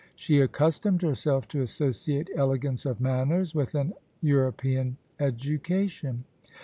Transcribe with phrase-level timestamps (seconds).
[0.15, 6.23] She accustomed herself to associate elegance of manners with an European education.